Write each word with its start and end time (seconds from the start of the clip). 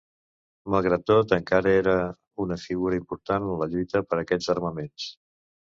Malgrat 0.75 1.03
tot, 1.11 1.33
encara 1.37 1.75
era 1.81 1.95
una 2.47 2.59
figura 2.65 3.01
important 3.03 3.47
en 3.53 3.63
la 3.65 3.71
lluita 3.77 4.07
per 4.11 4.21
aquests 4.25 4.55
armaments. 4.57 5.11